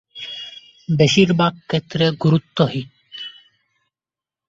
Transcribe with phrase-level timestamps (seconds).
[0.89, 2.87] বেশিরভাগ ক্ষেত্রে গুরুত্বহীন।